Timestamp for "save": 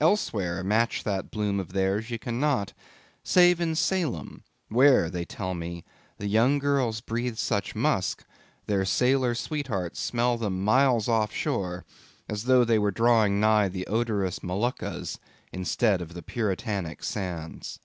3.22-3.60